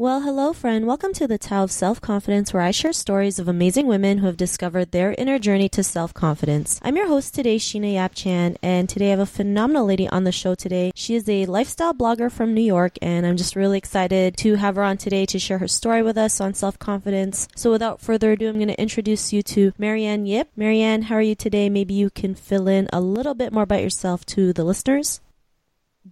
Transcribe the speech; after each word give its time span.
Well, 0.00 0.22
hello, 0.22 0.54
friend. 0.54 0.86
Welcome 0.86 1.12
to 1.12 1.28
the 1.28 1.36
Tao 1.36 1.64
of 1.64 1.70
Self 1.70 2.00
Confidence, 2.00 2.54
where 2.54 2.62
I 2.62 2.70
share 2.70 2.94
stories 2.94 3.38
of 3.38 3.48
amazing 3.48 3.86
women 3.86 4.16
who 4.16 4.26
have 4.28 4.36
discovered 4.38 4.92
their 4.92 5.14
inner 5.18 5.38
journey 5.38 5.68
to 5.68 5.82
self 5.82 6.14
confidence. 6.14 6.80
I'm 6.82 6.96
your 6.96 7.06
host 7.06 7.34
today, 7.34 7.58
Sheena 7.58 7.92
Yap 7.92 8.12
Chan, 8.14 8.56
and 8.62 8.88
today 8.88 9.08
I 9.08 9.10
have 9.10 9.18
a 9.18 9.26
phenomenal 9.26 9.84
lady 9.84 10.08
on 10.08 10.24
the 10.24 10.32
show 10.32 10.54
today. 10.54 10.90
She 10.94 11.16
is 11.16 11.28
a 11.28 11.44
lifestyle 11.44 11.92
blogger 11.92 12.32
from 12.32 12.54
New 12.54 12.62
York, 12.62 12.96
and 13.02 13.26
I'm 13.26 13.36
just 13.36 13.54
really 13.54 13.76
excited 13.76 14.38
to 14.38 14.54
have 14.54 14.76
her 14.76 14.82
on 14.82 14.96
today 14.96 15.26
to 15.26 15.38
share 15.38 15.58
her 15.58 15.68
story 15.68 16.02
with 16.02 16.16
us 16.16 16.40
on 16.40 16.54
self 16.54 16.78
confidence. 16.78 17.46
So, 17.54 17.70
without 17.70 18.00
further 18.00 18.32
ado, 18.32 18.48
I'm 18.48 18.54
going 18.54 18.68
to 18.68 18.80
introduce 18.80 19.34
you 19.34 19.42
to 19.42 19.74
Marianne 19.76 20.24
Yip. 20.24 20.48
Marianne, 20.56 21.02
how 21.02 21.16
are 21.16 21.20
you 21.20 21.34
today? 21.34 21.68
Maybe 21.68 21.92
you 21.92 22.08
can 22.08 22.34
fill 22.34 22.68
in 22.68 22.88
a 22.90 23.02
little 23.02 23.34
bit 23.34 23.52
more 23.52 23.64
about 23.64 23.82
yourself 23.82 24.24
to 24.32 24.54
the 24.54 24.64
listeners. 24.64 25.20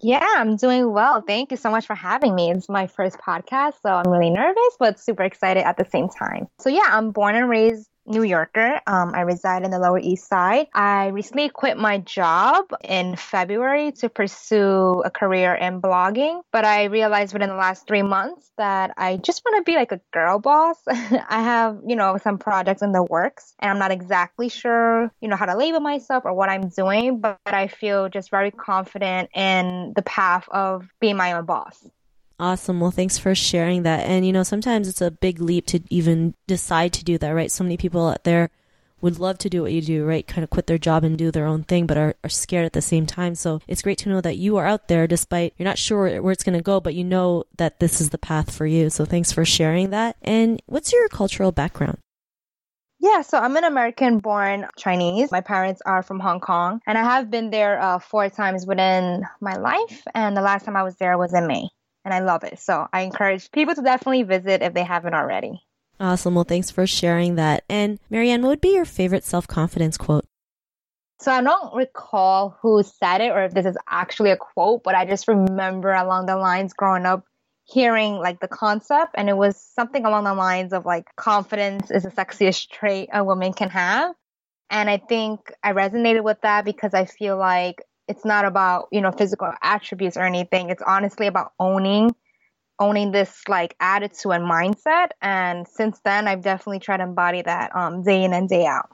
Yeah, 0.01 0.27
I'm 0.37 0.57
doing 0.57 0.93
well. 0.93 1.23
Thank 1.23 1.51
you 1.51 1.57
so 1.57 1.71
much 1.71 1.87
for 1.87 1.95
having 1.95 2.35
me. 2.35 2.51
It's 2.51 2.69
my 2.69 2.87
first 2.87 3.17
podcast, 3.19 3.75
so 3.83 3.91
I'm 3.91 4.11
really 4.11 4.31
nervous, 4.31 4.77
but 4.79 5.01
super 5.01 5.23
excited 5.23 5.67
at 5.67 5.77
the 5.79 5.87
same 5.91 6.09
time. 6.09 6.47
So, 6.61 6.69
yeah, 6.69 6.85
I'm 6.87 7.11
born 7.11 7.35
and 7.35 7.49
raised 7.49 7.89
New 8.09 8.23
Yorker. 8.23 8.81
Um, 8.87 9.13
I 9.15 9.21
reside 9.23 9.65
in 9.65 9.71
the 9.71 9.79
Lower 9.79 9.99
East 9.99 10.29
Side. 10.29 10.69
I 10.75 11.09
recently 11.09 11.49
quit 11.49 11.77
my 11.77 11.99
job 11.99 12.65
in 12.83 13.17
February 13.17 13.93
to 13.93 14.09
pursue 14.09 15.03
a 15.05 15.11
career 15.11 15.55
in 15.55 15.81
blogging, 15.81 16.43
but 16.53 16.65
I 16.65 16.85
realized 16.85 17.33
within 17.33 17.49
the 17.49 17.55
last 17.55 17.87
three 17.87 18.03
months 18.03 18.51
that 18.57 18.93
I 18.97 19.17
just 19.17 19.43
want 19.45 19.65
to 19.65 19.71
be 19.71 19.77
like 19.77 19.93
a 19.93 20.01
girl 20.13 20.39
boss. 20.39 20.77
I 20.89 21.43
have, 21.43 21.79
you 21.87 21.97
know, 21.97 22.19
some 22.23 22.39
projects 22.39 22.83
in 22.83 22.93
the 22.93 23.03
works 23.03 23.55
and 23.59 23.71
I'm 23.71 23.79
not 23.79 23.91
exactly 23.91 24.49
sure, 24.49 25.13
you 25.21 25.29
know, 25.29 25.37
how 25.37 25.47
to 25.47 25.57
label 25.57 25.81
myself 25.81 26.25
or 26.25 26.33
what 26.35 26.49
I'm 26.49 26.69
doing, 26.69 27.21
but 27.21 27.39
I 27.47 27.69
feel 27.69 28.09
just 28.09 28.31
very 28.31 28.51
confident 28.51 29.31
in 29.35 29.93
the 29.95 30.03
path 30.03 30.49
of 30.51 30.89
being 31.01 31.17
my 31.17 31.33
own 31.33 31.45
boss. 31.45 31.87
Awesome. 32.41 32.79
Well, 32.79 32.93
thanks 32.93 33.19
for 33.19 33.35
sharing 33.35 33.83
that. 33.83 34.07
And, 34.07 34.25
you 34.25 34.33
know, 34.33 34.45
sometimes 34.45 34.87
it's 34.87 35.01
a 35.01 35.11
big 35.11 35.41
leap 35.41 35.67
to 35.67 35.81
even 35.91 36.35
decide 36.47 36.93
to 36.93 37.05
do 37.05 37.19
that, 37.19 37.31
right? 37.31 37.51
So 37.51 37.65
many 37.65 37.77
people 37.77 38.07
out 38.07 38.23
there 38.23 38.51
would 39.01 39.19
love 39.19 39.39
to 39.39 39.51
do 39.51 39.63
what 39.63 39.73
you 39.73 39.83
do, 39.83 40.05
right? 40.05 40.27
Kind 40.27 40.45
of 40.45 40.51
quit 40.51 40.69
their 40.69 40.79
job 40.79 41.03
and 41.03 41.19
do 41.19 41.33
their 41.33 41.47
own 41.47 41.65
thing, 41.65 41.87
but 41.87 41.97
are, 41.97 42.15
are 42.23 42.31
scared 42.31 42.65
at 42.65 42.75
the 42.75 42.83
same 42.83 43.07
time. 43.07 43.35
So 43.35 43.61
it's 43.67 43.83
great 43.83 43.99
to 43.99 44.09
know 44.09 44.21
that 44.21 44.37
you 44.37 44.57
are 44.57 44.67
out 44.67 44.87
there 44.87 45.09
despite 45.09 45.55
you're 45.57 45.69
not 45.69 45.79
sure 45.79 46.23
where 46.23 46.33
it's 46.33 46.45
going 46.45 46.59
to 46.59 46.63
go, 46.63 46.81
but 46.81 46.95
you 46.95 47.05
know 47.05 47.45
that 47.57 47.81
this 47.81 48.01
is 48.01 48.11
the 48.11 48.19
path 48.19 48.55
for 48.55 48.67
you. 48.67 48.89
So 48.89 49.05
thanks 49.05 49.33
for 49.33 49.45
sharing 49.45 49.91
that. 49.91 50.17
And 50.23 50.63
what's 50.67 50.93
your 50.93 51.09
cultural 51.09 51.51
background? 51.51 51.99
Yeah, 53.01 53.23
so 53.23 53.39
I'm 53.39 53.57
an 53.57 53.65
American 53.65 54.19
born 54.19 54.67
Chinese. 54.77 55.31
My 55.31 55.41
parents 55.41 55.81
are 55.87 56.03
from 56.03 56.19
Hong 56.19 56.41
Kong, 56.41 56.81
and 56.85 56.99
I 56.99 57.05
have 57.05 57.31
been 57.31 57.51
there 57.51 57.81
uh, 57.81 58.01
four 58.01 58.29
times 58.29 58.67
within 58.67 59.25
my 59.41 59.55
life. 59.55 60.03
And 60.15 60.37
the 60.37 60.41
last 60.41 60.65
time 60.65 60.77
I 60.77 60.83
was 60.83 60.97
there 60.97 61.17
was 61.17 61.33
in 61.33 61.47
May 61.47 61.69
and 62.09 62.15
I 62.15 62.21
love 62.21 62.43
it. 62.43 62.59
So 62.59 62.87
I 62.91 63.03
encourage 63.03 63.53
people 63.53 63.75
to 63.75 63.83
definitely 63.83 64.23
visit 64.23 64.63
if 64.63 64.73
they 64.73 64.83
haven't 64.83 65.13
already. 65.13 65.61
Awesome. 66.01 66.35
Well, 66.35 66.45
thanks 66.45 66.71
for 66.71 66.87
sharing 66.87 67.35
that. 67.35 67.65
And 67.69 67.99
Marianne, 68.09 68.41
what 68.41 68.49
would 68.49 68.61
be 68.63 68.75
your 68.75 68.87
favorite 68.87 69.25
self 69.25 69.47
confidence 69.47 69.99
quote? 69.99 70.25
So 71.21 71.31
I 71.31 71.43
don't 71.43 71.75
recall 71.75 72.57
who 72.63 72.83
said 72.83 73.21
it 73.21 73.31
or 73.31 73.45
if 73.45 73.53
this 73.53 73.67
is 73.67 73.77
actually 73.87 74.31
a 74.31 74.39
quote, 74.39 74.85
but 74.85 74.95
I 74.95 75.05
just 75.05 75.29
remember 75.29 75.93
along 75.93 76.27
the 76.27 76.37
lines 76.37 76.73
growing 76.73 77.05
up 77.05 77.25
hearing 77.65 78.15
like 78.15 78.41
the 78.41 78.49
concept 78.49 79.15
and 79.17 79.29
it 79.29 79.37
was 79.37 79.61
something 79.61 80.07
along 80.07 80.25
the 80.25 80.33
lines 80.33 80.73
of 80.73 80.87
like 80.87 81.05
confidence 81.17 81.91
is 81.91 82.05
the 82.05 82.11
sexiest 82.11 82.71
trait 82.71 83.11
a 83.13 83.23
woman 83.23 83.53
can 83.53 83.69
have. 83.69 84.15
And 84.71 84.89
I 84.89 84.97
think 84.97 85.53
I 85.63 85.73
resonated 85.73 86.25
with 86.25 86.41
that 86.41 86.65
because 86.65 86.95
I 86.95 87.05
feel 87.05 87.37
like 87.37 87.83
it's 88.09 88.25
not 88.25 88.45
about 88.45 88.89
you 88.91 89.01
know 89.01 89.13
physical 89.13 89.53
attributes 89.63 90.17
or 90.17 90.23
anything 90.23 90.71
it's 90.71 90.83
honestly 90.87 91.27
about 91.27 91.53
owning 91.59 92.15
owning 92.81 93.13
this 93.13 93.43
like 93.49 93.75
attitude 93.81 94.33
and 94.33 94.45
mindset 94.45 95.09
and 95.21 95.67
since 95.69 96.01
then 96.05 96.27
i've 96.27 96.43
definitely 96.43 96.79
tried 96.79 96.99
to 96.99 97.05
embody 97.05 97.43
that 97.43 97.75
um, 97.77 98.03
day 98.03 98.25
in 98.25 98.33
and 98.33 98.49
day 98.49 98.67
out 98.67 98.91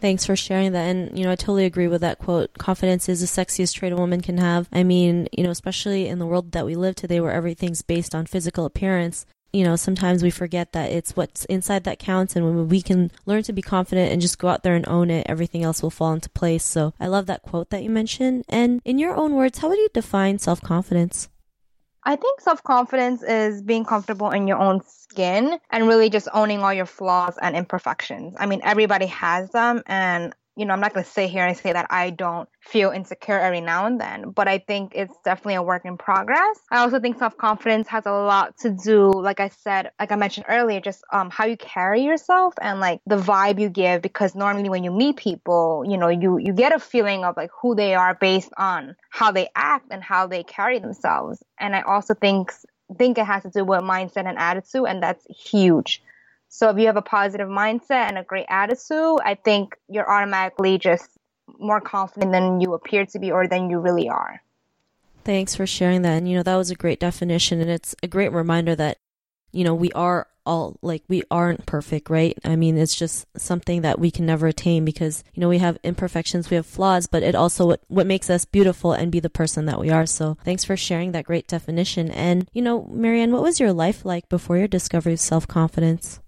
Thanks 0.00 0.24
for 0.24 0.34
sharing 0.34 0.72
that. 0.72 0.84
And, 0.84 1.16
you 1.18 1.24
know, 1.24 1.30
I 1.30 1.36
totally 1.36 1.66
agree 1.66 1.86
with 1.86 2.00
that 2.00 2.18
quote. 2.18 2.54
Confidence 2.54 3.06
is 3.06 3.20
the 3.20 3.26
sexiest 3.26 3.74
trait 3.74 3.92
a 3.92 3.96
woman 3.96 4.22
can 4.22 4.38
have. 4.38 4.66
I 4.72 4.82
mean, 4.82 5.28
you 5.30 5.44
know, 5.44 5.50
especially 5.50 6.08
in 6.08 6.18
the 6.18 6.24
world 6.24 6.52
that 6.52 6.64
we 6.64 6.74
live 6.74 6.94
today 6.94 7.20
where 7.20 7.32
everything's 7.32 7.82
based 7.82 8.14
on 8.14 8.24
physical 8.24 8.64
appearance, 8.64 9.26
you 9.52 9.64
know, 9.64 9.76
sometimes 9.76 10.22
we 10.22 10.30
forget 10.30 10.72
that 10.72 10.90
it's 10.90 11.16
what's 11.16 11.44
inside 11.46 11.84
that 11.84 11.98
counts. 11.98 12.36
And 12.36 12.44
when 12.44 12.68
we 12.68 12.82
can 12.82 13.10
learn 13.26 13.42
to 13.44 13.52
be 13.52 13.62
confident 13.62 14.12
and 14.12 14.20
just 14.20 14.38
go 14.38 14.48
out 14.48 14.62
there 14.62 14.74
and 14.74 14.88
own 14.88 15.10
it, 15.10 15.26
everything 15.28 15.64
else 15.64 15.82
will 15.82 15.90
fall 15.90 16.12
into 16.12 16.30
place. 16.30 16.64
So 16.64 16.94
I 17.00 17.06
love 17.06 17.26
that 17.26 17.42
quote 17.42 17.70
that 17.70 17.82
you 17.82 17.90
mentioned. 17.90 18.44
And 18.48 18.80
in 18.84 18.98
your 18.98 19.14
own 19.14 19.34
words, 19.34 19.58
how 19.58 19.68
would 19.68 19.78
you 19.78 19.88
define 19.92 20.38
self 20.38 20.60
confidence? 20.60 21.28
I 22.04 22.16
think 22.16 22.40
self 22.40 22.62
confidence 22.62 23.22
is 23.22 23.62
being 23.62 23.84
comfortable 23.84 24.30
in 24.30 24.46
your 24.46 24.58
own 24.58 24.80
skin 24.86 25.58
and 25.70 25.88
really 25.88 26.08
just 26.08 26.28
owning 26.32 26.60
all 26.60 26.72
your 26.72 26.86
flaws 26.86 27.36
and 27.40 27.56
imperfections. 27.56 28.34
I 28.38 28.46
mean, 28.46 28.60
everybody 28.64 29.06
has 29.06 29.50
them, 29.50 29.82
and 29.86 30.34
you 30.60 30.66
know, 30.66 30.74
I'm 30.74 30.80
not 30.80 30.92
going 30.92 31.04
to 31.04 31.10
sit 31.10 31.30
here 31.30 31.46
and 31.46 31.56
say 31.56 31.72
that 31.72 31.86
I 31.90 32.10
don't 32.10 32.46
feel 32.60 32.90
insecure 32.90 33.40
every 33.40 33.62
now 33.62 33.86
and 33.86 33.98
then, 33.98 34.30
but 34.32 34.46
I 34.46 34.58
think 34.58 34.92
it's 34.94 35.14
definitely 35.24 35.54
a 35.54 35.62
work 35.62 35.86
in 35.86 35.96
progress. 35.96 36.60
I 36.70 36.80
also 36.80 37.00
think 37.00 37.18
self 37.18 37.38
confidence 37.38 37.88
has 37.88 38.04
a 38.04 38.12
lot 38.12 38.58
to 38.58 38.70
do, 38.70 39.10
like 39.10 39.40
I 39.40 39.48
said, 39.48 39.92
like 39.98 40.12
I 40.12 40.16
mentioned 40.16 40.46
earlier, 40.50 40.80
just 40.80 41.02
um, 41.14 41.30
how 41.30 41.46
you 41.46 41.56
carry 41.56 42.02
yourself 42.02 42.52
and 42.60 42.78
like 42.78 43.00
the 43.06 43.16
vibe 43.16 43.58
you 43.58 43.70
give. 43.70 44.02
Because 44.02 44.34
normally 44.34 44.68
when 44.68 44.84
you 44.84 44.90
meet 44.92 45.16
people, 45.16 45.84
you 45.88 45.96
know, 45.96 46.08
you 46.08 46.38
you 46.38 46.52
get 46.52 46.74
a 46.74 46.78
feeling 46.78 47.24
of 47.24 47.38
like 47.38 47.50
who 47.62 47.74
they 47.74 47.94
are 47.94 48.14
based 48.14 48.52
on 48.58 48.96
how 49.08 49.32
they 49.32 49.48
act 49.56 49.86
and 49.90 50.04
how 50.04 50.26
they 50.26 50.44
carry 50.44 50.78
themselves. 50.78 51.42
And 51.58 51.74
I 51.74 51.80
also 51.80 52.12
think 52.12 52.52
think 52.98 53.16
it 53.18 53.24
has 53.24 53.44
to 53.44 53.50
do 53.50 53.64
with 53.64 53.80
mindset 53.80 54.28
and 54.28 54.38
attitude, 54.38 54.84
and 54.86 55.02
that's 55.02 55.24
huge. 55.30 56.02
So 56.52 56.68
if 56.68 56.78
you 56.78 56.86
have 56.86 56.96
a 56.96 57.02
positive 57.02 57.48
mindset 57.48 58.08
and 58.08 58.18
a 58.18 58.24
great 58.24 58.46
attitude, 58.48 59.20
I 59.24 59.36
think 59.36 59.76
you're 59.88 60.10
automatically 60.10 60.78
just 60.78 61.08
more 61.60 61.80
confident 61.80 62.32
than 62.32 62.60
you 62.60 62.74
appear 62.74 63.06
to 63.06 63.18
be 63.20 63.30
or 63.30 63.46
than 63.46 63.70
you 63.70 63.78
really 63.78 64.08
are. 64.08 64.42
Thanks 65.24 65.54
for 65.54 65.64
sharing 65.64 66.02
that. 66.02 66.16
And, 66.16 66.28
you 66.28 66.36
know, 66.36 66.42
that 66.42 66.56
was 66.56 66.72
a 66.72 66.74
great 66.74 66.98
definition. 66.98 67.60
And 67.60 67.70
it's 67.70 67.94
a 68.02 68.08
great 68.08 68.32
reminder 68.32 68.74
that, 68.74 68.98
you 69.52 69.62
know, 69.62 69.76
we 69.76 69.92
are 69.92 70.26
all 70.44 70.76
like, 70.82 71.04
we 71.06 71.22
aren't 71.30 71.66
perfect, 71.66 72.10
right? 72.10 72.36
I 72.44 72.56
mean, 72.56 72.76
it's 72.76 72.96
just 72.96 73.26
something 73.36 73.82
that 73.82 74.00
we 74.00 74.10
can 74.10 74.26
never 74.26 74.48
attain 74.48 74.84
because, 74.84 75.22
you 75.34 75.40
know, 75.40 75.48
we 75.48 75.58
have 75.58 75.78
imperfections, 75.84 76.50
we 76.50 76.56
have 76.56 76.66
flaws, 76.66 77.06
but 77.06 77.22
it 77.22 77.36
also 77.36 77.66
what, 77.66 77.80
what 77.86 78.08
makes 78.08 78.28
us 78.28 78.44
beautiful 78.44 78.92
and 78.92 79.12
be 79.12 79.20
the 79.20 79.30
person 79.30 79.66
that 79.66 79.78
we 79.78 79.90
are. 79.90 80.04
So 80.06 80.36
thanks 80.44 80.64
for 80.64 80.76
sharing 80.76 81.12
that 81.12 81.26
great 81.26 81.46
definition. 81.46 82.10
And, 82.10 82.48
you 82.52 82.62
know, 82.62 82.88
Marianne, 82.90 83.30
what 83.30 83.42
was 83.42 83.60
your 83.60 83.72
life 83.72 84.04
like 84.04 84.28
before 84.28 84.58
your 84.58 84.66
discovery 84.66 85.12
of 85.12 85.20
self 85.20 85.46
confidence? 85.46 86.18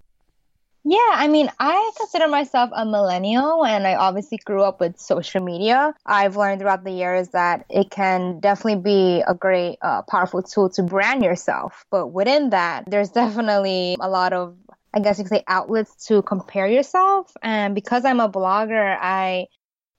Yeah, 0.85 0.97
I 1.11 1.29
mean, 1.29 1.49
I 1.59 1.91
consider 1.97 2.27
myself 2.27 2.69
a 2.73 2.85
millennial 2.85 3.65
and 3.65 3.87
I 3.87 3.95
obviously 3.95 4.37
grew 4.37 4.63
up 4.63 4.81
with 4.81 4.99
social 4.99 5.41
media. 5.41 5.93
I've 6.05 6.35
learned 6.35 6.59
throughout 6.59 6.83
the 6.83 6.91
years 6.91 7.29
that 7.29 7.65
it 7.69 7.89
can 7.89 8.41
definitely 8.41 8.81
be 8.81 9.23
a 9.25 9.33
great, 9.33 9.77
uh, 9.81 10.01
powerful 10.01 10.43
tool 10.43 10.69
to 10.71 10.83
brand 10.83 11.23
yourself. 11.23 11.85
But 11.89 12.07
within 12.07 12.49
that, 12.49 12.83
there's 12.89 13.09
definitely 13.21 13.95
a 13.99 14.09
lot 14.09 14.33
of 14.33 14.57
I 14.95 14.99
guess 14.99 15.17
you 15.17 15.23
could 15.23 15.31
say 15.31 15.43
outlets 15.47 16.05
to 16.07 16.21
compare 16.21 16.67
yourself. 16.67 17.31
And 17.41 17.73
because 17.73 18.05
I'm 18.05 18.19
a 18.19 18.29
blogger, 18.29 18.95
I 19.01 19.47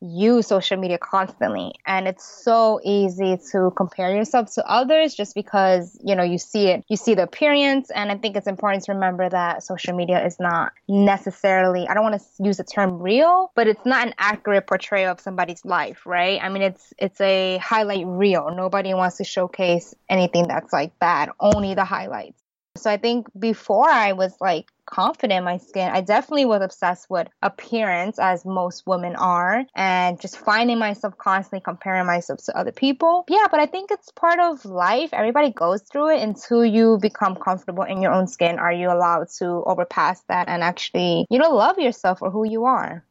use 0.05 0.47
social 0.47 0.77
media 0.77 0.99
constantly. 0.99 1.73
And 1.87 2.07
it's 2.07 2.25
so 2.25 2.81
easy 2.85 3.39
to 3.53 3.73
compare 3.77 4.15
yourself 4.15 4.55
to 4.55 4.67
others 4.67 5.15
just 5.15 5.35
because 5.35 5.99
you 6.05 6.15
know 6.15 6.23
you 6.23 6.39
see 6.39 6.69
it 6.69 6.85
you 6.89 6.97
see 6.97 7.15
the 7.15 7.23
appearance. 7.23 7.91
And 7.91 8.11
i 8.11 8.17
think 8.17 8.37
it's 8.37 8.47
important 8.47 8.85
to 8.85 8.93
remember 8.93 9.29
that 9.29 9.63
social 9.63 9.95
media 9.95 10.25
is 10.25 10.39
not 10.39 10.73
necessarily 10.89 11.87
i 11.89 11.95
don't 11.95 12.03
want 12.03 12.21
to 12.21 12.45
use 12.45 12.59
the 12.59 12.65
term 12.65 13.01
real 13.01 13.51
but 13.55 13.67
it's 13.67 13.85
not 13.87 14.07
an 14.07 14.15
accurate 14.19 14.67
portrayal 14.67 15.13
of 15.13 15.21
somebody's 15.21 15.65
life 15.65 16.05
right? 16.07 16.41
I 16.43 16.49
mean 16.49 16.63
it's 16.63 16.93
it's 16.99 17.21
a 17.21 17.59
highlight 17.59 18.07
reel. 18.07 18.51
Nobody 18.55 18.95
wants 18.95 19.19
to 19.19 19.25
showcase 19.25 19.95
anything 20.09 20.47
that's 20.49 20.73
like 20.73 20.99
bad 20.99 21.31
only 21.41 21.75
the 21.75 21.85
highlights 21.85 22.44
so 22.77 22.91
I 22.91 22.97
think 22.97 23.29
before 23.39 23.89
I 23.89 24.13
was 24.13 24.35
like 24.41 24.71
confident 24.87 25.39
in 25.39 25.45
my 25.45 25.59
skin, 25.59 25.91
I 25.91 26.01
definitely 26.01 26.45
was 26.45 26.61
obsessed 26.63 27.09
with 27.09 27.29
appearance 27.43 28.19
as 28.19 28.45
most 28.45 28.87
women 28.87 29.15
are 29.17 29.65
and 29.75 30.21
just 30.21 30.39
finding 30.39 30.79
myself 30.79 31.17
constantly 31.17 31.61
comparing 31.61 32.07
myself 32.07 32.41
to 32.45 32.59
other 32.59 32.73
people. 32.73 33.25
Yeah, 33.29 33.47
but 33.51 33.61
I 33.61 33.67
think 33.67 33.91
it's 33.91 34.11
part 34.13 34.41
of 34.41 34.65
life. 34.65 35.11
Everybody 35.13 35.53
goes 35.53 35.83
through 35.83 36.17
it 36.17 36.23
until 36.23 36.65
you 36.65 36.99
become 37.01 37.37
comfortable 37.37 37.85
in 37.85 38.03
your 38.03 38.13
own 38.13 38.27
skin. 38.27 38.59
Are 38.59 38.73
you 38.73 38.91
allowed 38.91 39.29
to 39.39 39.63
overpass 39.67 40.23
that 40.29 40.49
and 40.49 40.63
actually, 40.63 41.27
you 41.31 41.39
know, 41.39 41.55
love 41.55 41.79
yourself 41.79 42.19
for 42.19 42.31
who 42.31 42.45
you 42.45 42.65
are? 42.65 43.05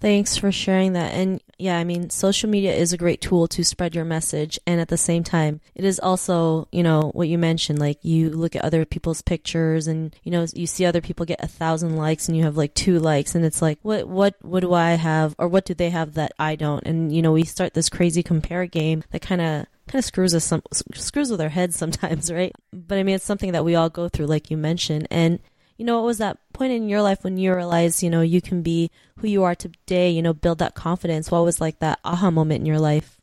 Thanks 0.00 0.38
for 0.38 0.50
sharing 0.50 0.94
that. 0.94 1.12
And 1.12 1.42
yeah, 1.58 1.76
I 1.76 1.84
mean, 1.84 2.08
social 2.08 2.48
media 2.48 2.74
is 2.74 2.94
a 2.94 2.96
great 2.96 3.20
tool 3.20 3.46
to 3.48 3.62
spread 3.62 3.94
your 3.94 4.06
message. 4.06 4.58
And 4.66 4.80
at 4.80 4.88
the 4.88 4.96
same 4.96 5.22
time, 5.22 5.60
it 5.74 5.84
is 5.84 6.00
also, 6.00 6.68
you 6.72 6.82
know, 6.82 7.10
what 7.12 7.28
you 7.28 7.36
mentioned, 7.36 7.78
like 7.78 7.98
you 8.02 8.30
look 8.30 8.56
at 8.56 8.64
other 8.64 8.86
people's 8.86 9.20
pictures 9.20 9.86
and, 9.86 10.16
you 10.22 10.32
know, 10.32 10.46
you 10.54 10.66
see 10.66 10.86
other 10.86 11.02
people 11.02 11.26
get 11.26 11.44
a 11.44 11.46
thousand 11.46 11.96
likes 11.96 12.28
and 12.28 12.36
you 12.36 12.44
have 12.44 12.56
like 12.56 12.72
two 12.72 12.98
likes. 12.98 13.34
And 13.34 13.44
it's 13.44 13.60
like, 13.60 13.78
what, 13.82 14.08
what, 14.08 14.36
what 14.40 14.60
do 14.60 14.72
I 14.72 14.92
have 14.92 15.34
or 15.38 15.48
what 15.48 15.66
do 15.66 15.74
they 15.74 15.90
have 15.90 16.14
that 16.14 16.32
I 16.38 16.56
don't? 16.56 16.86
And, 16.86 17.14
you 17.14 17.20
know, 17.20 17.32
we 17.32 17.44
start 17.44 17.74
this 17.74 17.90
crazy 17.90 18.22
compare 18.22 18.64
game 18.64 19.04
that 19.10 19.20
kind 19.20 19.42
of 19.42 19.66
kind 19.86 19.98
of 19.98 20.04
screws 20.04 20.34
us 20.34 20.44
some 20.44 20.62
screws 20.94 21.30
with 21.30 21.42
our 21.42 21.48
heads 21.50 21.76
sometimes, 21.76 22.32
right? 22.32 22.54
But 22.72 22.96
I 22.96 23.02
mean, 23.02 23.16
it's 23.16 23.24
something 23.24 23.52
that 23.52 23.66
we 23.66 23.74
all 23.74 23.90
go 23.90 24.08
through, 24.08 24.26
like 24.26 24.50
you 24.50 24.56
mentioned. 24.56 25.08
And 25.10 25.40
you 25.80 25.86
know, 25.86 25.96
what 25.96 26.04
was 26.04 26.18
that 26.18 26.36
point 26.52 26.74
in 26.74 26.90
your 26.90 27.00
life 27.00 27.24
when 27.24 27.38
you 27.38 27.54
realized, 27.54 28.02
you 28.02 28.10
know, 28.10 28.20
you 28.20 28.42
can 28.42 28.60
be 28.60 28.90
who 29.16 29.26
you 29.26 29.44
are 29.44 29.54
today, 29.54 30.10
you 30.10 30.20
know, 30.20 30.34
build 30.34 30.58
that 30.58 30.74
confidence? 30.74 31.30
What 31.30 31.42
was 31.42 31.58
like 31.58 31.78
that 31.78 31.98
aha 32.04 32.30
moment 32.30 32.60
in 32.60 32.66
your 32.66 32.78
life? 32.78 33.18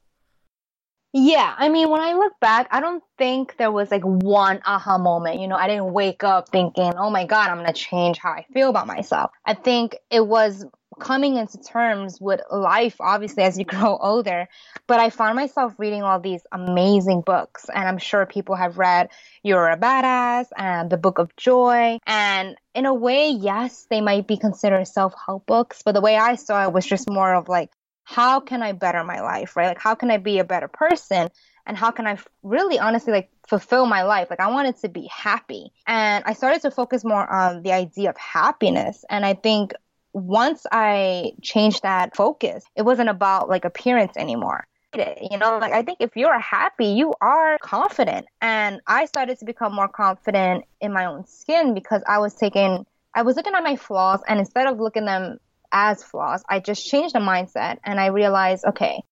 Yeah, 1.14 1.54
I 1.56 1.70
mean, 1.70 1.92
when 1.92 2.02
I 2.02 2.14
look 2.14 2.34
back, 2.42 2.68
I 2.72 2.82
don't 2.82 3.04
think 3.16 3.58
there 3.58 3.72
was 3.72 3.92
like 3.92 4.02
one 4.02 4.60
aha 4.66 4.98
moment. 4.98 5.40
You 5.40 5.48
know, 5.48 5.56
I 5.56 5.68
didn't 5.68 5.94
wake 5.94 6.24
up 6.24 6.50
thinking, 6.50 6.94
oh 6.98 7.12
my 7.12 7.28
God, 7.28 7.52
I'm 7.52 7.58
going 7.58 7.68
to 7.68 7.74
change 7.74 8.18
how 8.18 8.32
I 8.32 8.44
feel 8.52 8.72
about 8.72 8.88
myself. 8.88 9.30
I 9.46 9.54
think 9.54 9.96
it 10.10 10.26
was 10.26 10.66
coming 11.00 11.38
into 11.38 11.58
terms 11.58 12.20
with 12.20 12.42
life, 12.52 12.96
obviously, 13.00 13.44
as 13.44 13.58
you 13.58 13.66
grow 13.74 13.98
older. 13.98 14.48
But 14.88 15.00
I 15.00 15.10
found 15.10 15.36
myself 15.36 15.74
reading 15.78 16.04
all 16.04 16.20
these 16.20 16.42
amazing 16.52 17.22
books, 17.22 17.70
and 17.74 17.88
I'm 17.88 17.98
sure 17.98 18.26
people 18.26 18.56
have 18.56 18.78
read 18.78 19.10
You're 19.44 19.70
a 19.70 19.78
Badass 19.78 20.48
and 20.56 20.90
The 20.90 20.98
Book 20.98 21.20
of 21.20 21.36
Joy. 21.36 22.00
And 22.06 22.56
in 22.74 22.86
a 22.86 22.94
way, 22.94 23.30
yes, 23.30 23.86
they 23.90 24.02
might 24.02 24.28
be 24.28 24.38
considered 24.38 24.86
self 24.88 25.14
help 25.26 25.46
books, 25.46 25.82
but 25.84 25.94
the 25.94 26.02
way 26.02 26.16
I 26.16 26.36
saw 26.36 26.64
it 26.64 26.74
was 26.74 26.86
just 26.86 27.10
more 27.10 27.34
of 27.34 27.50
like, 27.50 27.72
how 28.04 28.40
can 28.40 28.64
I 28.64 28.72
better 28.72 29.04
my 29.04 29.20
life, 29.20 29.58
right? 29.58 29.68
Like, 29.68 29.82
how 29.82 29.94
can 29.94 30.10
I 30.10 30.18
be 30.18 30.40
a 30.40 30.46
better 30.46 30.70
person? 30.70 31.30
And 31.66 31.76
how 31.76 31.92
can 31.92 32.08
I 32.08 32.18
really 32.42 32.80
honestly 32.80 33.12
like 33.12 33.30
fulfill 33.50 33.86
my 33.86 34.04
life? 34.04 34.30
Like, 34.30 34.40
I 34.40 34.48
wanted 34.48 34.78
to 34.78 34.90
be 34.90 35.10
happy. 35.14 35.74
And 35.86 36.24
I 36.26 36.32
started 36.32 36.62
to 36.62 36.72
focus 36.72 37.04
more 37.04 37.30
on 37.30 37.64
the 37.64 37.74
idea 37.74 38.10
of 38.10 38.18
happiness. 38.18 39.04
And 39.10 39.26
I 39.26 39.34
think 39.34 39.74
once 40.18 40.66
I 40.72 41.34
changed 41.42 41.84
that 41.84 42.16
focus, 42.16 42.64
it 42.76 42.82
wasn't 42.82 43.10
about 43.10 43.50
like 43.50 43.66
appearance 43.66 44.18
anymore. 44.18 44.66
You 44.96 45.38
know, 45.38 45.60
like 45.60 45.74
I 45.74 45.84
think 45.84 46.00
if 46.02 46.16
you're 46.16 46.40
happy, 46.40 46.88
you 46.88 47.14
are 47.22 47.60
confident. 47.60 48.26
And 48.42 48.82
I 48.88 49.06
started 49.06 49.38
to 49.40 49.46
become 49.46 49.76
more 49.76 49.88
confident 49.88 50.66
in 50.82 50.92
my 50.92 51.06
own 51.06 51.28
skin 51.28 51.76
because 51.76 52.02
I 52.08 52.18
was 52.18 52.34
taking, 52.34 52.86
I 53.14 53.22
was 53.22 53.36
looking 53.36 53.54
at 53.54 53.64
my 53.64 53.76
flaws 53.76 54.22
and 54.28 54.40
instead 54.40 54.66
of 54.66 54.80
looking 54.80 55.06
them 55.06 55.38
as 55.72 56.04
flaws, 56.04 56.44
I 56.50 56.62
just 56.62 56.88
changed 56.88 57.14
the 57.14 57.20
mindset 57.20 57.78
and 57.84 58.00
I 58.00 58.08
realized, 58.08 58.66
okay, 58.66 59.04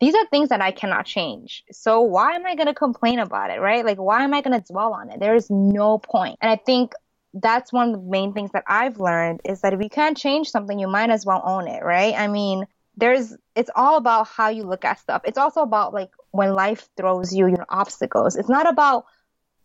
these 0.00 0.14
are 0.14 0.26
things 0.26 0.50
that 0.50 0.60
I 0.60 0.70
cannot 0.70 1.06
change. 1.06 1.64
So 1.72 2.02
why 2.02 2.34
am 2.34 2.46
I 2.46 2.54
going 2.54 2.68
to 2.68 2.74
complain 2.74 3.18
about 3.18 3.50
it, 3.50 3.60
right? 3.60 3.84
Like, 3.84 3.98
why 3.98 4.22
am 4.22 4.34
I 4.34 4.42
going 4.42 4.60
to 4.60 4.72
dwell 4.72 4.92
on 4.92 5.10
it? 5.10 5.18
There 5.18 5.34
is 5.34 5.50
no 5.50 5.98
point. 5.98 6.38
And 6.40 6.50
I 6.50 6.56
think 6.56 6.92
that's 7.34 7.72
one 7.72 7.90
of 7.90 7.94
the 7.96 8.10
main 8.10 8.32
things 8.32 8.52
that 8.52 8.64
I've 8.66 8.98
learned 8.98 9.40
is 9.44 9.60
that 9.60 9.74
if 9.74 9.82
you 9.82 9.88
can't 9.88 10.16
change 10.16 10.50
something, 10.50 10.78
you 10.78 10.88
might 10.88 11.10
as 11.10 11.26
well 11.26 11.42
own 11.44 11.68
it, 11.68 11.82
right? 11.82 12.14
I 12.16 12.28
mean, 12.28 12.66
there's 12.96 13.36
it's 13.56 13.70
all 13.74 13.96
about 13.96 14.28
how 14.28 14.48
you 14.48 14.62
look 14.62 14.84
at 14.84 15.00
stuff. 15.00 15.22
It's 15.24 15.38
also 15.38 15.62
about 15.62 15.92
like 15.92 16.10
when 16.30 16.54
life 16.54 16.88
throws 16.96 17.34
you, 17.34 17.48
your 17.48 17.66
obstacles. 17.68 18.36
It's 18.36 18.48
not 18.48 18.68
about 18.68 19.06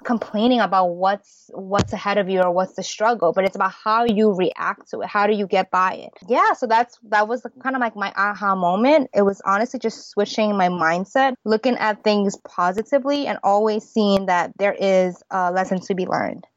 complaining 0.04 0.62
about 0.62 0.96
what's 0.96 1.50
what's 1.54 1.92
ahead 1.92 2.18
of 2.18 2.30
you 2.30 2.42
or 2.42 2.52
what's 2.52 2.74
the 2.74 2.84
struggle, 2.84 3.34
but 3.34 3.44
it's 3.44 3.56
about 3.56 3.72
how 3.72 4.06
you 4.06 4.34
react 4.34 4.90
to 4.90 5.02
it. 5.02 5.08
How 5.08 5.28
do 5.28 5.34
you 5.34 5.46
get 5.46 5.70
by 5.72 5.94
it? 5.94 6.14
Yeah, 6.28 6.54
so 6.54 6.68
that's 6.68 6.98
that 7.10 7.28
was 7.28 7.46
kind 7.62 7.76
of 7.76 7.82
like 7.82 7.96
my 7.96 8.14
aha 8.16 8.56
moment. 8.56 9.10
It 9.14 9.24
was 9.24 9.42
honestly 9.46 9.80
just 9.80 10.10
switching 10.10 10.58
my 10.58 10.70
mindset, 10.70 11.36
looking 11.46 11.76
at 11.76 12.04
things 12.04 12.38
positively 12.48 13.28
and 13.28 13.38
always 13.44 13.84
seeing 13.84 14.28
that 14.28 14.54
there 14.58 14.76
is 14.80 15.22
a 15.32 15.52
lesson 15.52 15.82
to 15.82 15.94
be 15.94 16.06
learned. 16.06 16.48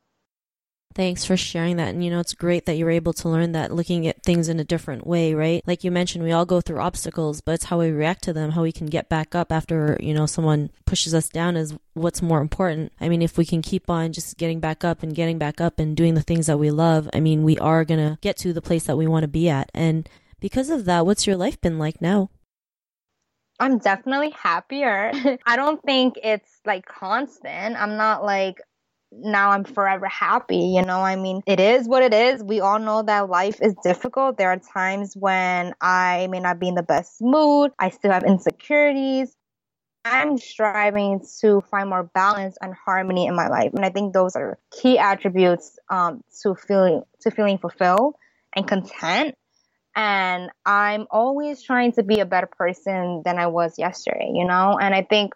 Thanks 0.94 1.24
for 1.24 1.36
sharing 1.36 1.76
that. 1.76 1.88
And 1.88 2.04
you 2.04 2.10
know, 2.10 2.20
it's 2.20 2.34
great 2.34 2.66
that 2.66 2.76
you're 2.76 2.90
able 2.90 3.12
to 3.14 3.28
learn 3.28 3.52
that 3.52 3.72
looking 3.72 4.06
at 4.06 4.22
things 4.22 4.48
in 4.48 4.60
a 4.60 4.64
different 4.64 5.06
way, 5.06 5.32
right? 5.32 5.62
Like 5.66 5.84
you 5.84 5.90
mentioned, 5.90 6.24
we 6.24 6.32
all 6.32 6.44
go 6.44 6.60
through 6.60 6.80
obstacles, 6.80 7.40
but 7.40 7.52
it's 7.52 7.64
how 7.64 7.78
we 7.78 7.90
react 7.90 8.22
to 8.24 8.32
them, 8.32 8.50
how 8.50 8.62
we 8.62 8.72
can 8.72 8.86
get 8.86 9.08
back 9.08 9.34
up 9.34 9.50
after, 9.52 9.96
you 10.00 10.12
know, 10.12 10.26
someone 10.26 10.70
pushes 10.84 11.14
us 11.14 11.28
down 11.28 11.56
is 11.56 11.74
what's 11.94 12.20
more 12.20 12.40
important. 12.40 12.92
I 13.00 13.08
mean, 13.08 13.22
if 13.22 13.38
we 13.38 13.46
can 13.46 13.62
keep 13.62 13.88
on 13.88 14.12
just 14.12 14.36
getting 14.36 14.60
back 14.60 14.84
up 14.84 15.02
and 15.02 15.14
getting 15.14 15.38
back 15.38 15.60
up 15.60 15.78
and 15.78 15.96
doing 15.96 16.14
the 16.14 16.22
things 16.22 16.46
that 16.46 16.58
we 16.58 16.70
love, 16.70 17.08
I 17.14 17.20
mean, 17.20 17.42
we 17.42 17.58
are 17.58 17.84
going 17.84 18.00
to 18.00 18.18
get 18.20 18.36
to 18.38 18.52
the 18.52 18.62
place 18.62 18.84
that 18.84 18.98
we 18.98 19.06
want 19.06 19.22
to 19.22 19.28
be 19.28 19.48
at. 19.48 19.70
And 19.72 20.08
because 20.40 20.68
of 20.68 20.84
that, 20.84 21.06
what's 21.06 21.26
your 21.26 21.36
life 21.36 21.60
been 21.60 21.78
like 21.78 22.02
now? 22.02 22.28
I'm 23.58 23.78
definitely 23.78 24.30
happier. 24.30 25.12
I 25.46 25.56
don't 25.56 25.80
think 25.84 26.18
it's 26.22 26.60
like 26.66 26.84
constant. 26.84 27.76
I'm 27.76 27.96
not 27.96 28.24
like 28.24 28.60
now 29.14 29.50
I'm 29.50 29.64
forever 29.64 30.06
happy. 30.06 30.58
You 30.58 30.82
know, 30.82 31.00
I 31.00 31.16
mean, 31.16 31.42
it 31.46 31.60
is 31.60 31.88
what 31.88 32.02
it 32.02 32.14
is. 32.14 32.42
We 32.42 32.60
all 32.60 32.78
know 32.78 33.02
that 33.02 33.28
life 33.28 33.60
is 33.60 33.74
difficult. 33.82 34.38
There 34.38 34.50
are 34.50 34.58
times 34.58 35.14
when 35.16 35.74
I 35.80 36.28
may 36.30 36.40
not 36.40 36.58
be 36.58 36.68
in 36.68 36.74
the 36.74 36.82
best 36.82 37.20
mood. 37.20 37.72
I 37.78 37.90
still 37.90 38.12
have 38.12 38.24
insecurities. 38.24 39.34
I'm 40.04 40.36
striving 40.36 41.24
to 41.40 41.62
find 41.70 41.88
more 41.88 42.02
balance 42.02 42.56
and 42.60 42.74
harmony 42.74 43.26
in 43.26 43.36
my 43.36 43.48
life. 43.48 43.72
And 43.74 43.84
I 43.84 43.90
think 43.90 44.12
those 44.12 44.34
are 44.34 44.58
key 44.70 44.98
attributes 44.98 45.78
um, 45.90 46.22
to 46.42 46.54
feeling 46.54 47.02
to 47.20 47.30
feeling 47.30 47.58
fulfilled 47.58 48.16
and 48.56 48.66
content. 48.66 49.36
And 49.94 50.50
I'm 50.64 51.06
always 51.10 51.62
trying 51.62 51.92
to 51.92 52.02
be 52.02 52.20
a 52.20 52.26
better 52.26 52.48
person 52.48 53.22
than 53.24 53.38
I 53.38 53.46
was 53.46 53.78
yesterday, 53.78 54.30
you 54.34 54.46
know? 54.46 54.78
And 54.80 54.94
I 54.94 55.02
think 55.02 55.34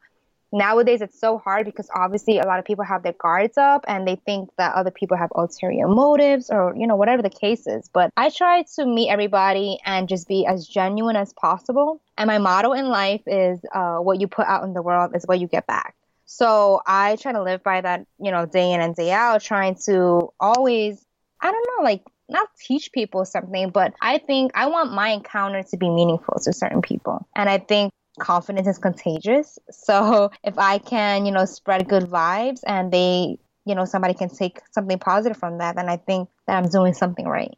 nowadays 0.52 1.00
it's 1.00 1.18
so 1.18 1.38
hard 1.38 1.66
because 1.66 1.88
obviously 1.94 2.38
a 2.38 2.46
lot 2.46 2.58
of 2.58 2.64
people 2.64 2.84
have 2.84 3.02
their 3.02 3.12
guards 3.12 3.58
up 3.58 3.84
and 3.88 4.06
they 4.06 4.16
think 4.16 4.50
that 4.58 4.74
other 4.74 4.90
people 4.90 5.16
have 5.16 5.30
ulterior 5.34 5.88
motives 5.88 6.50
or 6.50 6.74
you 6.76 6.86
know 6.86 6.96
whatever 6.96 7.22
the 7.22 7.30
case 7.30 7.66
is. 7.66 7.88
But 7.92 8.10
i 8.16 8.30
try 8.30 8.64
to 8.76 8.86
meet 8.86 9.10
everybody 9.10 9.78
and 9.84 10.08
just 10.08 10.28
be 10.28 10.46
as 10.46 10.66
genuine 10.66 11.16
as 11.16 11.32
possible. 11.32 12.00
And 12.16 12.28
my 12.28 12.38
motto 12.38 12.72
in 12.72 12.88
life 12.88 13.22
is 13.26 13.60
uh, 13.74 13.98
what 13.98 14.20
you 14.20 14.28
put 14.28 14.46
out 14.46 14.64
in 14.64 14.72
the 14.72 14.82
world 14.82 15.14
is 15.14 15.24
what 15.24 15.40
you 15.40 15.46
get 15.46 15.66
back. 15.66 15.94
So 16.24 16.80
i 16.86 17.16
try 17.16 17.32
to 17.32 17.42
live 17.42 17.62
by 17.62 17.80
that 17.80 18.06
you 18.18 18.30
know 18.30 18.46
day 18.46 18.72
in 18.72 18.80
and 18.80 18.94
day 18.94 19.12
out 19.12 19.42
trying 19.42 19.76
to 19.86 20.32
always 20.40 21.04
i 21.40 21.50
don't 21.50 21.68
know 21.76 21.84
like 21.84 22.02
not 22.28 22.48
teach 22.58 22.92
people 22.92 23.24
something, 23.24 23.70
but 23.70 23.94
I 24.00 24.18
think 24.18 24.52
I 24.54 24.66
want 24.66 24.92
my 24.92 25.10
encounter 25.10 25.62
to 25.62 25.76
be 25.76 25.88
meaningful 25.88 26.40
to 26.42 26.52
certain 26.52 26.82
people. 26.82 27.26
And 27.34 27.48
I 27.48 27.58
think 27.58 27.92
confidence 28.18 28.66
is 28.66 28.78
contagious. 28.78 29.58
So 29.70 30.30
if 30.42 30.58
I 30.58 30.78
can, 30.78 31.26
you 31.26 31.32
know, 31.32 31.44
spread 31.44 31.88
good 31.88 32.04
vibes 32.04 32.60
and 32.66 32.92
they, 32.92 33.38
you 33.64 33.74
know, 33.74 33.84
somebody 33.84 34.14
can 34.14 34.28
take 34.28 34.60
something 34.72 34.98
positive 34.98 35.36
from 35.36 35.58
that, 35.58 35.76
then 35.76 35.88
I 35.88 35.96
think 35.96 36.28
that 36.46 36.56
I'm 36.56 36.68
doing 36.68 36.94
something 36.94 37.26
right. 37.26 37.56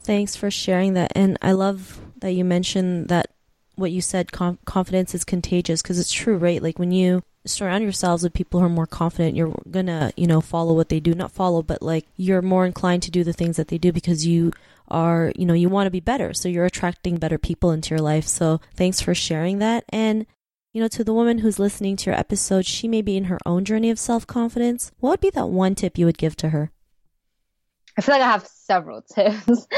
Thanks 0.00 0.36
for 0.36 0.50
sharing 0.50 0.94
that. 0.94 1.12
And 1.14 1.38
I 1.40 1.52
love 1.52 2.00
that 2.18 2.32
you 2.32 2.44
mentioned 2.44 3.08
that 3.08 3.30
what 3.76 3.90
you 3.90 4.00
said, 4.00 4.32
confidence 4.32 5.14
is 5.14 5.24
contagious 5.24 5.82
because 5.82 5.98
it's 5.98 6.12
true, 6.12 6.36
right? 6.36 6.62
Like 6.62 6.78
when 6.78 6.92
you 6.92 7.22
surround 7.46 7.82
yourselves 7.82 8.22
with 8.22 8.32
people 8.32 8.60
who 8.60 8.66
are 8.66 8.70
more 8.70 8.86
confident, 8.86 9.36
you're 9.36 9.54
gonna, 9.70 10.12
you 10.16 10.26
know, 10.26 10.40
follow 10.40 10.74
what 10.74 10.88
they 10.88 11.00
do. 11.00 11.14
Not 11.14 11.32
follow, 11.32 11.62
but 11.62 11.82
like 11.82 12.06
you're 12.16 12.42
more 12.42 12.66
inclined 12.66 13.02
to 13.04 13.10
do 13.10 13.24
the 13.24 13.32
things 13.32 13.56
that 13.56 13.68
they 13.68 13.78
do 13.78 13.92
because 13.92 14.26
you 14.26 14.52
are, 14.88 15.32
you 15.36 15.46
know, 15.46 15.54
you 15.54 15.68
want 15.68 15.86
to 15.86 15.90
be 15.90 16.00
better. 16.00 16.34
So 16.34 16.48
you're 16.48 16.64
attracting 16.64 17.16
better 17.16 17.38
people 17.38 17.70
into 17.70 17.94
your 17.94 18.02
life. 18.02 18.26
So 18.26 18.60
thanks 18.74 19.00
for 19.00 19.14
sharing 19.14 19.58
that. 19.58 19.84
And, 19.88 20.26
you 20.72 20.82
know, 20.82 20.88
to 20.88 21.04
the 21.04 21.14
woman 21.14 21.38
who's 21.38 21.58
listening 21.58 21.96
to 21.96 22.10
your 22.10 22.18
episode, 22.18 22.66
she 22.66 22.88
may 22.88 23.02
be 23.02 23.16
in 23.16 23.24
her 23.24 23.38
own 23.46 23.64
journey 23.64 23.90
of 23.90 23.98
self 23.98 24.26
confidence. 24.26 24.92
What 24.98 25.10
would 25.10 25.20
be 25.20 25.30
that 25.30 25.48
one 25.48 25.74
tip 25.74 25.98
you 25.98 26.06
would 26.06 26.18
give 26.18 26.36
to 26.36 26.50
her? 26.50 26.70
I 27.96 28.00
feel 28.00 28.14
like 28.16 28.24
I 28.24 28.30
have 28.32 28.46
several 28.46 29.02
tips, 29.14 29.68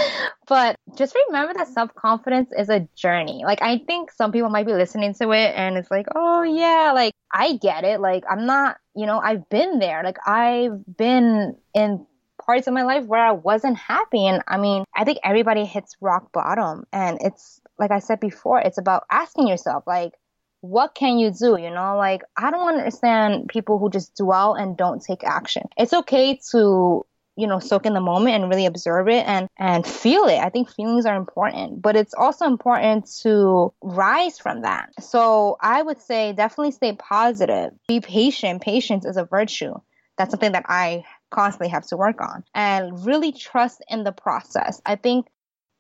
but 0.49 0.77
just 0.97 1.15
remember 1.29 1.55
that 1.55 1.69
self 1.69 1.95
confidence 1.95 2.51
is 2.57 2.71
a 2.71 2.89
journey. 2.97 3.43
Like, 3.45 3.61
I 3.63 3.79
think 3.79 4.11
some 4.11 4.33
people 4.33 4.49
might 4.49 4.67
be 4.67 4.73
listening 4.73 5.15
to 5.15 5.33
it 5.33 5.53
and 5.55 5.77
it's 5.77 5.91
like, 5.91 6.07
oh, 6.15 6.43
yeah, 6.43 6.93
like 6.95 7.13
I 7.33 7.57
get 7.57 7.85
it. 7.85 8.01
Like, 8.01 8.25
I'm 8.29 8.47
not, 8.47 8.79
you 8.95 9.07
know, 9.07 9.19
I've 9.19 9.49
been 9.49 9.79
there. 9.79 10.03
Like, 10.03 10.19
I've 10.27 10.81
been 10.97 11.57
in 11.75 12.07
parts 12.47 12.67
of 12.67 12.75
my 12.75 12.85
life 12.85 13.05
where 13.05 13.25
I 13.25 13.33
wasn't 13.33 13.77
happy. 13.77 14.27
And 14.27 14.43
I 14.47 14.57
mean, 14.57 14.85
I 14.97 15.05
think 15.05 15.19
everybody 15.23 15.65
hits 15.65 15.97
rock 16.01 16.33
bottom. 16.33 16.85
And 16.93 17.19
it's, 17.21 17.61
like 17.79 17.91
I 17.91 17.99
said 17.99 18.21
before, 18.21 18.61
it's 18.61 18.79
about 18.79 19.05
asking 19.11 19.49
yourself, 19.49 19.85
like, 19.87 20.13
what 20.61 20.95
can 20.95 21.19
you 21.19 21.31
do? 21.31 21.59
You 21.61 21.71
know, 21.71 21.97
like, 21.97 22.23
I 22.37 22.51
don't 22.51 22.69
understand 22.69 23.49
people 23.49 23.79
who 23.79 23.91
just 23.91 24.17
dwell 24.17 24.55
and 24.55 24.77
don't 24.77 25.03
take 25.03 25.23
action. 25.23 25.65
It's 25.77 25.93
okay 25.93 26.41
to, 26.53 27.05
you 27.37 27.47
know, 27.47 27.59
soak 27.59 27.85
in 27.85 27.93
the 27.93 28.01
moment 28.01 28.37
and 28.37 28.49
really 28.49 28.65
observe 28.65 29.09
it 29.09 29.27
and, 29.27 29.47
and 29.59 29.87
feel 29.87 30.25
it. 30.25 30.39
I 30.39 30.49
think 30.49 30.71
feelings 30.71 31.05
are 31.05 31.15
important, 31.15 31.83
but 31.83 31.95
it's 31.95 32.15
also 32.15 32.47
important 32.47 33.09
to 33.23 33.75
rise 33.83 34.39
from 34.39 34.63
that. 34.63 34.89
So 35.01 35.59
I 35.61 35.83
would 35.83 36.01
say 36.01 36.33
definitely 36.33 36.73
stay 36.73 36.95
positive, 36.95 37.73
be 37.87 38.01
patient. 38.01 38.63
Patience 38.63 39.05
is 39.05 39.19
a 39.19 39.25
virtue. 39.25 39.75
That's 40.17 40.31
something 40.31 40.53
that 40.53 40.65
I 40.67 41.05
constantly 41.31 41.69
have 41.69 41.87
to 41.89 41.97
work 41.97 42.21
on 42.21 42.45
and 42.55 43.05
really 43.07 43.33
trust 43.33 43.83
in 43.89 44.05
the 44.05 44.13
process. 44.13 44.81
I 44.87 44.97
think 44.97 45.27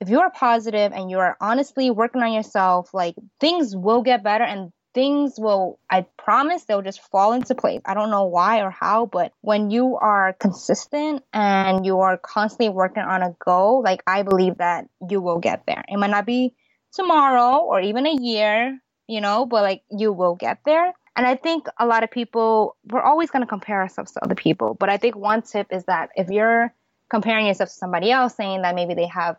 if 0.00 0.10
you 0.10 0.20
are 0.20 0.30
positive 0.30 0.92
and 0.92 1.10
you 1.10 1.18
are 1.18 1.36
honestly 1.40 1.90
working 1.90 2.22
on 2.22 2.32
yourself, 2.32 2.92
like 2.92 3.14
things 3.40 3.74
will 3.74 4.02
get 4.02 4.22
better 4.22 4.44
and 4.44 4.70
things 4.92 5.34
will, 5.38 5.78
I 5.90 6.06
promise, 6.18 6.64
they'll 6.64 6.82
just 6.82 7.02
fall 7.10 7.34
into 7.34 7.54
place. 7.54 7.80
I 7.84 7.94
don't 7.94 8.10
know 8.10 8.24
why 8.24 8.62
or 8.62 8.70
how, 8.70 9.06
but 9.06 9.32
when 9.42 9.70
you 9.70 9.96
are 9.96 10.34
consistent 10.34 11.22
and 11.32 11.84
you 11.84 12.00
are 12.00 12.16
constantly 12.16 12.70
working 12.70 13.02
on 13.02 13.22
a 13.22 13.36
goal, 13.44 13.82
like 13.82 14.02
I 14.06 14.22
believe 14.22 14.58
that 14.58 14.86
you 15.08 15.20
will 15.20 15.38
get 15.38 15.64
there. 15.66 15.84
It 15.88 15.98
might 15.98 16.10
not 16.10 16.26
be 16.26 16.54
tomorrow 16.94 17.58
or 17.58 17.80
even 17.80 18.06
a 18.06 18.16
year, 18.18 18.78
you 19.06 19.20
know, 19.20 19.44
but 19.44 19.62
like 19.62 19.82
you 19.90 20.12
will 20.12 20.34
get 20.34 20.60
there. 20.64 20.92
And 21.16 21.26
I 21.26 21.34
think 21.34 21.66
a 21.78 21.86
lot 21.86 22.04
of 22.04 22.10
people, 22.10 22.76
we're 22.84 23.02
always 23.02 23.30
going 23.30 23.42
to 23.42 23.48
compare 23.48 23.80
ourselves 23.80 24.12
to 24.12 24.24
other 24.24 24.34
people. 24.34 24.74
But 24.74 24.90
I 24.90 24.98
think 24.98 25.16
one 25.16 25.42
tip 25.42 25.68
is 25.72 25.84
that 25.84 26.10
if 26.14 26.28
you're 26.28 26.74
comparing 27.08 27.46
yourself 27.46 27.70
to 27.70 27.74
somebody 27.74 28.10
else, 28.10 28.36
saying 28.36 28.62
that 28.62 28.74
maybe 28.74 28.94
they 28.94 29.06
have 29.06 29.36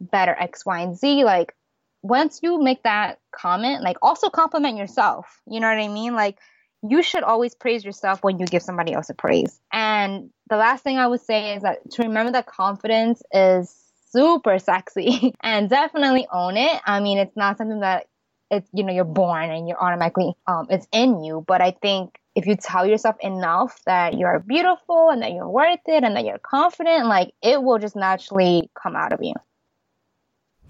better 0.00 0.36
X, 0.38 0.66
Y, 0.66 0.80
and 0.80 0.96
Z, 0.96 1.24
like 1.24 1.54
once 2.02 2.40
you 2.42 2.62
make 2.62 2.82
that 2.82 3.18
comment, 3.34 3.82
like 3.82 3.96
also 4.02 4.28
compliment 4.28 4.76
yourself. 4.76 5.40
You 5.48 5.60
know 5.60 5.68
what 5.68 5.78
I 5.78 5.88
mean? 5.88 6.14
Like 6.14 6.38
you 6.82 7.02
should 7.02 7.22
always 7.22 7.54
praise 7.54 7.84
yourself 7.84 8.22
when 8.22 8.38
you 8.38 8.46
give 8.46 8.62
somebody 8.62 8.92
else 8.92 9.08
a 9.08 9.14
praise. 9.14 9.60
And 9.72 10.30
the 10.50 10.56
last 10.56 10.84
thing 10.84 10.98
I 10.98 11.06
would 11.06 11.22
say 11.22 11.54
is 11.54 11.62
that 11.62 11.90
to 11.92 12.02
remember 12.02 12.32
that 12.32 12.46
confidence 12.46 13.22
is 13.32 13.74
super 14.10 14.58
sexy 14.58 15.34
and 15.40 15.68
definitely 15.68 16.26
own 16.30 16.56
it. 16.56 16.80
I 16.84 17.00
mean, 17.00 17.18
it's 17.18 17.36
not 17.36 17.58
something 17.58 17.80
that 17.80 18.06
it's, 18.50 18.68
you 18.72 18.84
know, 18.84 18.92
you're 18.92 19.04
born 19.04 19.50
and 19.50 19.68
you're 19.68 19.82
automatically, 19.82 20.34
um, 20.46 20.66
it's 20.70 20.86
in 20.92 21.22
you. 21.22 21.44
But 21.46 21.60
I 21.60 21.72
think 21.72 22.18
if 22.34 22.46
you 22.46 22.56
tell 22.56 22.86
yourself 22.86 23.16
enough 23.20 23.80
that 23.86 24.14
you're 24.14 24.38
beautiful 24.40 25.10
and 25.10 25.22
that 25.22 25.32
you're 25.32 25.48
worth 25.48 25.80
it 25.86 26.04
and 26.04 26.16
that 26.16 26.24
you're 26.24 26.38
confident, 26.38 27.06
like 27.06 27.32
it 27.42 27.62
will 27.62 27.78
just 27.78 27.96
naturally 27.96 28.70
come 28.80 28.94
out 28.94 29.12
of 29.12 29.20
you. 29.22 29.34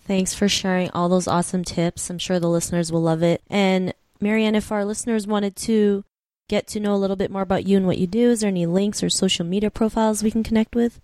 Thanks 0.06 0.34
for 0.34 0.48
sharing 0.48 0.90
all 0.90 1.08
those 1.08 1.26
awesome 1.26 1.64
tips. 1.64 2.08
I'm 2.08 2.18
sure 2.18 2.38
the 2.38 2.48
listeners 2.48 2.92
will 2.92 3.02
love 3.02 3.22
it. 3.22 3.42
And 3.50 3.92
Marianne, 4.20 4.54
if 4.54 4.70
our 4.70 4.84
listeners 4.84 5.26
wanted 5.26 5.56
to 5.56 6.04
get 6.48 6.68
to 6.68 6.80
know 6.80 6.94
a 6.94 6.96
little 6.96 7.16
bit 7.16 7.30
more 7.30 7.42
about 7.42 7.66
you 7.66 7.76
and 7.76 7.86
what 7.86 7.98
you 7.98 8.06
do, 8.06 8.30
is 8.30 8.40
there 8.40 8.48
any 8.48 8.66
links 8.66 9.02
or 9.02 9.10
social 9.10 9.44
media 9.44 9.70
profiles 9.70 10.22
we 10.22 10.30
can 10.30 10.44
connect 10.44 10.76
with? 10.76 11.00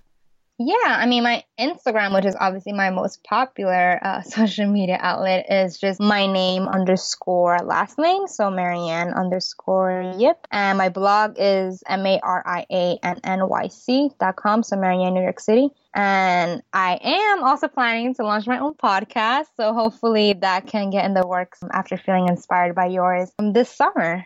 Yeah, 0.64 0.76
I 0.86 1.06
mean, 1.06 1.24
my 1.24 1.42
Instagram, 1.58 2.14
which 2.14 2.24
is 2.24 2.36
obviously 2.38 2.72
my 2.72 2.90
most 2.90 3.24
popular 3.24 3.98
uh, 4.02 4.22
social 4.22 4.66
media 4.66 4.96
outlet, 5.00 5.46
is 5.50 5.78
just 5.78 6.00
my 6.00 6.30
name 6.30 6.68
underscore 6.68 7.58
last 7.58 7.98
name. 7.98 8.28
So 8.28 8.50
Marianne 8.50 9.12
underscore 9.12 10.14
Yip. 10.18 10.46
And 10.50 10.78
my 10.78 10.88
blog 10.88 11.34
is 11.38 11.82
M 11.88 12.06
A 12.06 12.20
R 12.20 12.42
I 12.46 12.66
A 12.70 12.98
N 13.02 13.20
N 13.24 13.48
Y 13.48 13.68
C 13.68 14.10
dot 14.20 14.36
com. 14.36 14.62
So 14.62 14.76
Marianne, 14.76 15.14
New 15.14 15.22
York 15.22 15.40
City. 15.40 15.70
And 15.94 16.62
I 16.72 16.98
am 17.02 17.42
also 17.42 17.68
planning 17.68 18.14
to 18.14 18.22
launch 18.22 18.46
my 18.46 18.58
own 18.58 18.74
podcast. 18.74 19.46
So 19.56 19.74
hopefully 19.74 20.34
that 20.34 20.66
can 20.66 20.90
get 20.90 21.04
in 21.04 21.14
the 21.14 21.26
works 21.26 21.58
after 21.72 21.96
feeling 21.96 22.28
inspired 22.28 22.74
by 22.74 22.86
yours 22.86 23.32
this 23.38 23.68
summer. 23.68 24.24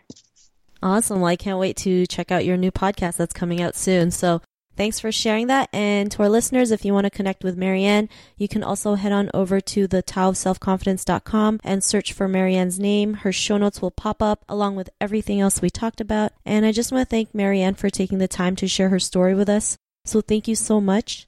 Awesome. 0.82 1.20
Well, 1.20 1.30
I 1.30 1.36
can't 1.36 1.58
wait 1.58 1.76
to 1.78 2.06
check 2.06 2.30
out 2.30 2.44
your 2.44 2.56
new 2.56 2.70
podcast 2.70 3.16
that's 3.16 3.32
coming 3.32 3.62
out 3.62 3.74
soon. 3.74 4.10
So 4.10 4.42
Thanks 4.76 5.00
for 5.00 5.10
sharing 5.10 5.46
that. 5.46 5.70
And 5.72 6.12
to 6.12 6.22
our 6.22 6.28
listeners, 6.28 6.70
if 6.70 6.84
you 6.84 6.92
want 6.92 7.04
to 7.04 7.10
connect 7.10 7.42
with 7.42 7.56
Marianne, 7.56 8.10
you 8.36 8.46
can 8.46 8.62
also 8.62 8.94
head 8.94 9.12
on 9.12 9.30
over 9.32 9.60
to 9.60 9.86
the 9.86 10.02
taoofselfconfidence.com 10.02 11.60
and 11.64 11.82
search 11.82 12.12
for 12.12 12.28
Marianne's 12.28 12.78
name. 12.78 13.14
Her 13.14 13.32
show 13.32 13.56
notes 13.56 13.80
will 13.80 13.90
pop 13.90 14.22
up 14.22 14.44
along 14.48 14.76
with 14.76 14.90
everything 15.00 15.40
else 15.40 15.62
we 15.62 15.70
talked 15.70 16.00
about. 16.00 16.32
And 16.44 16.66
I 16.66 16.72
just 16.72 16.92
want 16.92 17.08
to 17.08 17.10
thank 17.10 17.34
Marianne 17.34 17.74
for 17.74 17.88
taking 17.88 18.18
the 18.18 18.28
time 18.28 18.54
to 18.56 18.68
share 18.68 18.90
her 18.90 19.00
story 19.00 19.34
with 19.34 19.48
us. 19.48 19.78
So 20.04 20.20
thank 20.20 20.46
you 20.46 20.54
so 20.54 20.80
much. 20.80 21.26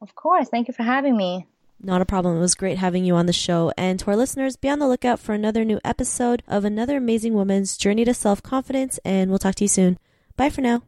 Of 0.00 0.14
course. 0.14 0.48
Thank 0.48 0.68
you 0.68 0.74
for 0.74 0.84
having 0.84 1.16
me. 1.16 1.46
Not 1.80 2.00
a 2.00 2.06
problem. 2.06 2.36
It 2.36 2.40
was 2.40 2.54
great 2.54 2.78
having 2.78 3.04
you 3.04 3.16
on 3.16 3.26
the 3.26 3.32
show. 3.32 3.72
And 3.76 3.98
to 4.00 4.06
our 4.06 4.16
listeners, 4.16 4.56
be 4.56 4.68
on 4.68 4.78
the 4.78 4.88
lookout 4.88 5.18
for 5.18 5.34
another 5.34 5.64
new 5.64 5.80
episode 5.84 6.42
of 6.46 6.64
another 6.64 6.96
amazing 6.96 7.34
woman's 7.34 7.76
journey 7.76 8.04
to 8.04 8.14
self 8.14 8.42
confidence. 8.42 9.00
And 9.04 9.30
we'll 9.30 9.40
talk 9.40 9.56
to 9.56 9.64
you 9.64 9.68
soon. 9.68 9.98
Bye 10.36 10.50
for 10.50 10.60
now. 10.60 10.82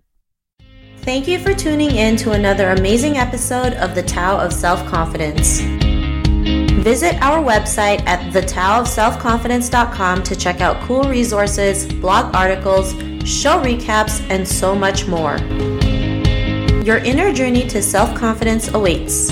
Thank 1.06 1.28
you 1.28 1.38
for 1.38 1.54
tuning 1.54 1.94
in 1.94 2.16
to 2.16 2.32
another 2.32 2.70
amazing 2.70 3.16
episode 3.16 3.74
of 3.74 3.94
The 3.94 4.02
Tao 4.02 4.40
of 4.40 4.52
Self 4.52 4.84
Confidence. 4.86 5.60
Visit 6.82 7.22
our 7.22 7.40
website 7.40 8.04
at 8.08 8.32
thetaoofselfconfidence.com 8.32 10.24
to 10.24 10.34
check 10.34 10.60
out 10.60 10.82
cool 10.82 11.04
resources, 11.04 11.86
blog 11.86 12.34
articles, 12.34 12.90
show 13.24 13.62
recaps, 13.62 14.20
and 14.30 14.48
so 14.48 14.74
much 14.74 15.06
more. 15.06 15.38
Your 16.84 16.98
inner 16.98 17.32
journey 17.32 17.68
to 17.68 17.80
self 17.84 18.12
confidence 18.18 18.74
awaits. 18.74 19.30